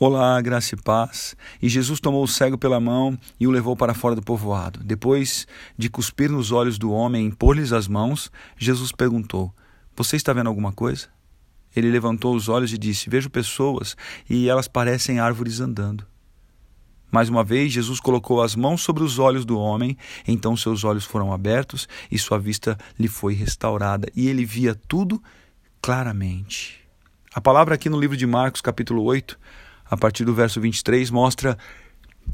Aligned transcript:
Olá, 0.00 0.40
graça 0.40 0.76
e 0.76 0.78
paz. 0.80 1.34
E 1.60 1.68
Jesus 1.68 1.98
tomou 1.98 2.22
o 2.22 2.28
cego 2.28 2.56
pela 2.56 2.78
mão 2.78 3.18
e 3.40 3.48
o 3.48 3.50
levou 3.50 3.74
para 3.74 3.94
fora 3.94 4.14
do 4.14 4.22
povoado. 4.22 4.78
Depois 4.84 5.44
de 5.76 5.90
cuspir 5.90 6.30
nos 6.30 6.52
olhos 6.52 6.78
do 6.78 6.92
homem 6.92 7.24
e 7.24 7.26
impor-lhes 7.26 7.72
as 7.72 7.88
mãos, 7.88 8.30
Jesus 8.56 8.92
perguntou: 8.92 9.52
Você 9.96 10.14
está 10.14 10.32
vendo 10.32 10.46
alguma 10.46 10.70
coisa? 10.70 11.08
Ele 11.74 11.90
levantou 11.90 12.36
os 12.36 12.48
olhos 12.48 12.72
e 12.72 12.78
disse: 12.78 13.10
Vejo 13.10 13.28
pessoas 13.28 13.96
e 14.30 14.48
elas 14.48 14.68
parecem 14.68 15.18
árvores 15.18 15.58
andando. 15.58 16.06
Mais 17.10 17.28
uma 17.28 17.42
vez, 17.42 17.72
Jesus 17.72 17.98
colocou 17.98 18.40
as 18.40 18.54
mãos 18.54 18.82
sobre 18.82 19.02
os 19.02 19.18
olhos 19.18 19.44
do 19.44 19.58
homem, 19.58 19.98
então 20.28 20.56
seus 20.56 20.84
olhos 20.84 21.04
foram 21.04 21.32
abertos 21.32 21.88
e 22.08 22.16
sua 22.16 22.38
vista 22.38 22.78
lhe 22.96 23.08
foi 23.08 23.34
restaurada, 23.34 24.08
e 24.14 24.28
ele 24.28 24.44
via 24.44 24.76
tudo 24.76 25.20
claramente. 25.82 26.86
A 27.34 27.40
palavra 27.40 27.74
aqui 27.74 27.88
no 27.88 27.98
livro 27.98 28.16
de 28.16 28.26
Marcos, 28.28 28.60
capítulo 28.60 29.02
8, 29.02 29.36
a 29.90 29.96
partir 29.96 30.24
do 30.24 30.34
verso 30.34 30.60
23, 30.60 31.10
mostra 31.10 31.56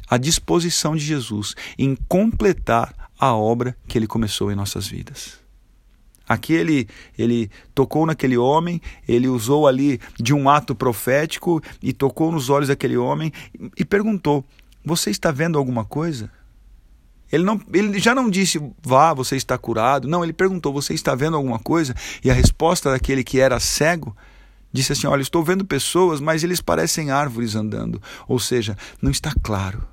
a 0.08 0.16
disposição 0.16 0.94
de 0.96 1.04
Jesus 1.04 1.54
em 1.78 1.96
completar 2.08 2.94
a 3.18 3.34
obra 3.34 3.77
que 3.86 3.96
ele 3.96 4.06
começou 4.06 4.50
em 4.50 4.54
nossas 4.54 4.86
vidas. 4.86 5.38
Aqui 6.28 6.54
ele, 6.54 6.88
ele 7.18 7.50
tocou 7.74 8.06
naquele 8.06 8.36
homem, 8.36 8.80
ele 9.06 9.28
usou 9.28 9.68
ali 9.68 10.00
de 10.18 10.32
um 10.32 10.48
ato 10.48 10.74
profético 10.74 11.62
e 11.82 11.92
tocou 11.92 12.32
nos 12.32 12.48
olhos 12.48 12.68
daquele 12.68 12.96
homem 12.96 13.30
e 13.77 13.84
perguntou: 13.84 14.42
Você 14.84 15.10
está 15.10 15.30
vendo 15.30 15.58
alguma 15.58 15.84
coisa? 15.84 16.30
Ele, 17.30 17.44
não, 17.44 17.60
ele 17.72 17.98
já 17.98 18.14
não 18.14 18.30
disse, 18.30 18.60
vá, 18.80 19.12
você 19.12 19.34
está 19.34 19.58
curado. 19.58 20.06
Não, 20.06 20.22
ele 20.22 20.32
perguntou, 20.32 20.72
você 20.72 20.94
está 20.94 21.16
vendo 21.16 21.36
alguma 21.36 21.58
coisa? 21.58 21.92
E 22.22 22.30
a 22.30 22.34
resposta 22.34 22.92
daquele 22.92 23.24
que 23.24 23.41
era 23.41 23.58
cego 23.58 24.16
disse 24.74 24.92
assim: 24.92 25.06
Olha, 25.06 25.23
estou 25.23 25.42
vendo 25.42 25.64
pessoas, 25.64 26.20
mas 26.20 26.42
eles 26.42 26.60
parecem 26.60 27.10
árvores 27.10 27.55
andando. 27.55 28.02
Ou 28.27 28.38
seja, 28.38 28.77
não 29.00 29.10
está 29.10 29.33
claro. 29.42 29.87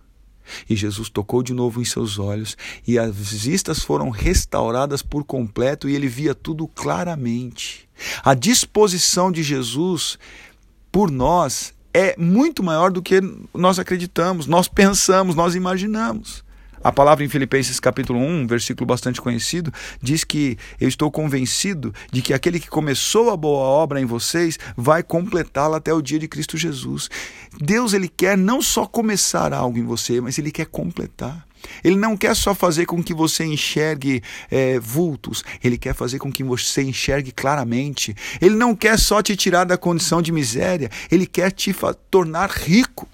E 0.69 0.75
Jesus 0.75 1.07
tocou 1.07 1.41
de 1.41 1.53
novo 1.53 1.79
em 1.79 1.85
seus 1.85 2.19
olhos, 2.19 2.57
e 2.85 2.99
as 2.99 3.15
vistas 3.15 3.83
foram 3.83 4.09
restauradas 4.09 5.01
por 5.01 5.23
completo, 5.23 5.87
e 5.87 5.95
ele 5.95 6.09
via 6.09 6.35
tudo 6.35 6.67
claramente. 6.67 7.87
A 8.23 8.33
disposição 8.33 9.31
de 9.31 9.43
Jesus 9.43 10.17
por 10.91 11.09
nós 11.09 11.73
é 11.93 12.15
muito 12.17 12.63
maior 12.63 12.91
do 12.91 13.01
que 13.01 13.21
nós 13.53 13.79
acreditamos, 13.79 14.47
nós 14.47 14.67
pensamos, 14.67 15.35
nós 15.35 15.55
imaginamos. 15.55 16.43
A 16.83 16.91
palavra 16.91 17.23
em 17.23 17.29
Filipenses 17.29 17.79
capítulo 17.79 18.19
1, 18.19 18.47
versículo 18.47 18.87
bastante 18.87 19.21
conhecido, 19.21 19.71
diz 20.01 20.23
que 20.23 20.57
eu 20.79 20.89
estou 20.89 21.11
convencido 21.11 21.93
de 22.11 22.23
que 22.23 22.33
aquele 22.33 22.59
que 22.59 22.67
começou 22.67 23.29
a 23.29 23.37
boa 23.37 23.59
obra 23.59 24.01
em 24.01 24.05
vocês 24.05 24.57
vai 24.75 25.03
completá-la 25.03 25.77
até 25.77 25.93
o 25.93 26.01
dia 26.01 26.17
de 26.17 26.27
Cristo 26.27 26.57
Jesus. 26.57 27.07
Deus 27.59 27.93
ele 27.93 28.07
quer 28.07 28.35
não 28.35 28.63
só 28.63 28.87
começar 28.87 29.53
algo 29.53 29.77
em 29.77 29.83
você, 29.83 30.19
mas 30.19 30.39
ele 30.39 30.51
quer 30.51 30.65
completar. 30.65 31.45
Ele 31.83 31.95
não 31.95 32.17
quer 32.17 32.35
só 32.35 32.55
fazer 32.55 32.87
com 32.87 33.03
que 33.03 33.13
você 33.13 33.45
enxergue 33.45 34.23
é, 34.49 34.79
vultos, 34.79 35.43
ele 35.63 35.77
quer 35.77 35.93
fazer 35.93 36.17
com 36.17 36.31
que 36.31 36.43
você 36.43 36.81
enxergue 36.81 37.31
claramente. 37.31 38.15
Ele 38.41 38.55
não 38.55 38.75
quer 38.75 38.97
só 38.97 39.21
te 39.21 39.35
tirar 39.35 39.65
da 39.65 39.77
condição 39.77 40.19
de 40.19 40.31
miséria, 40.31 40.89
ele 41.11 41.27
quer 41.27 41.51
te 41.51 41.75
tornar 42.09 42.49
rico. 42.49 43.07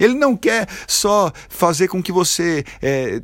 Ele 0.00 0.14
não 0.14 0.34
quer 0.34 0.66
só 0.88 1.30
fazer 1.48 1.86
com 1.88 2.02
que 2.02 2.10
você 2.10 2.64
é, 2.80 3.20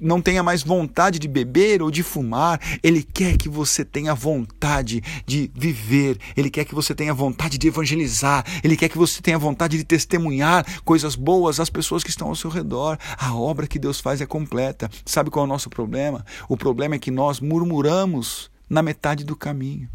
não 0.00 0.20
tenha 0.20 0.42
mais 0.42 0.62
vontade 0.62 1.18
de 1.18 1.28
beber 1.28 1.82
ou 1.82 1.90
de 1.90 2.02
fumar. 2.02 2.58
Ele 2.82 3.02
quer 3.02 3.36
que 3.36 3.48
você 3.48 3.84
tenha 3.84 4.14
vontade 4.14 5.02
de 5.26 5.50
viver. 5.54 6.18
Ele 6.34 6.48
quer 6.48 6.64
que 6.64 6.74
você 6.74 6.94
tenha 6.94 7.12
vontade 7.12 7.58
de 7.58 7.68
evangelizar. 7.68 8.44
Ele 8.64 8.76
quer 8.76 8.88
que 8.88 8.98
você 8.98 9.20
tenha 9.20 9.38
vontade 9.38 9.76
de 9.76 9.84
testemunhar 9.84 10.64
coisas 10.84 11.14
boas 11.14 11.60
às 11.60 11.68
pessoas 11.68 12.02
que 12.02 12.10
estão 12.10 12.28
ao 12.28 12.34
seu 12.34 12.50
redor. 12.50 12.98
A 13.18 13.34
obra 13.34 13.66
que 13.66 13.78
Deus 13.78 14.00
faz 14.00 14.20
é 14.20 14.26
completa. 14.26 14.90
Sabe 15.04 15.30
qual 15.30 15.44
é 15.44 15.48
o 15.48 15.50
nosso 15.50 15.68
problema? 15.68 16.24
O 16.48 16.56
problema 16.56 16.94
é 16.94 16.98
que 16.98 17.10
nós 17.10 17.40
murmuramos 17.40 18.50
na 18.68 18.82
metade 18.82 19.24
do 19.24 19.36
caminho. 19.36 19.88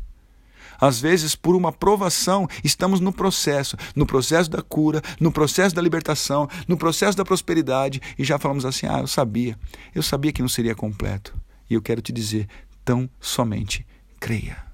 Às 0.79 0.99
vezes, 0.99 1.35
por 1.35 1.55
uma 1.55 1.71
provação, 1.71 2.47
estamos 2.63 2.99
no 2.99 3.11
processo, 3.11 3.75
no 3.95 4.05
processo 4.05 4.49
da 4.49 4.61
cura, 4.61 5.01
no 5.19 5.31
processo 5.31 5.75
da 5.75 5.81
libertação, 5.81 6.47
no 6.67 6.77
processo 6.77 7.17
da 7.17 7.25
prosperidade 7.25 8.01
e 8.17 8.23
já 8.23 8.39
falamos 8.39 8.65
assim: 8.65 8.87
ah, 8.87 8.99
eu 8.99 9.07
sabia, 9.07 9.57
eu 9.93 10.03
sabia 10.03 10.31
que 10.31 10.41
não 10.41 10.49
seria 10.49 10.75
completo. 10.75 11.39
E 11.69 11.73
eu 11.73 11.81
quero 11.81 12.01
te 12.01 12.11
dizer: 12.11 12.47
tão 12.83 13.09
somente 13.19 13.85
creia. 14.19 14.69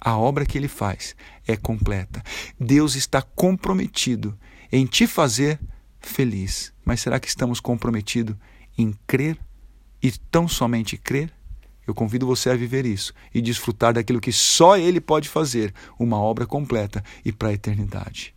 A 0.00 0.16
obra 0.16 0.46
que 0.46 0.56
ele 0.56 0.68
faz 0.68 1.14
é 1.46 1.56
completa. 1.56 2.22
Deus 2.58 2.94
está 2.94 3.20
comprometido 3.20 4.38
em 4.72 4.86
te 4.86 5.06
fazer 5.06 5.60
feliz. 6.00 6.72
Mas 6.84 7.00
será 7.00 7.20
que 7.20 7.28
estamos 7.28 7.60
comprometidos 7.60 8.34
em 8.78 8.94
crer 9.06 9.38
e 10.02 10.10
tão 10.10 10.48
somente 10.48 10.96
crer? 10.96 11.30
Eu 11.90 11.94
convido 11.94 12.24
você 12.24 12.50
a 12.50 12.54
viver 12.54 12.86
isso 12.86 13.12
e 13.34 13.42
desfrutar 13.42 13.92
daquilo 13.92 14.20
que 14.20 14.30
só 14.30 14.78
Ele 14.78 15.00
pode 15.00 15.28
fazer, 15.28 15.74
uma 15.98 16.16
obra 16.16 16.46
completa 16.46 17.02
e 17.24 17.32
para 17.32 17.48
a 17.48 17.52
eternidade. 17.52 18.32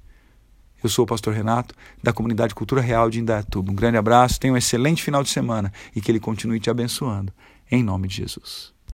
Eu 0.83 0.89
sou 0.89 1.05
o 1.05 1.07
pastor 1.07 1.35
Renato, 1.35 1.75
da 2.01 2.11
comunidade 2.11 2.55
Cultura 2.55 2.81
Real 2.81 3.11
de 3.11 3.19
Indaiatuba. 3.19 3.71
Um 3.71 3.75
grande 3.75 3.97
abraço, 3.97 4.39
tenha 4.39 4.53
um 4.53 4.57
excelente 4.57 5.03
final 5.03 5.21
de 5.21 5.29
semana 5.29 5.71
e 5.95 6.01
que 6.01 6.11
Ele 6.11 6.19
continue 6.19 6.59
te 6.59 6.69
abençoando. 6.69 7.31
Em 7.71 7.83
nome 7.83 8.07
de 8.07 8.15
Jesus. 8.15 8.73